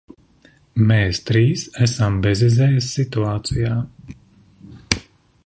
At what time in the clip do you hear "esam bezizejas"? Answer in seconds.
1.87-2.89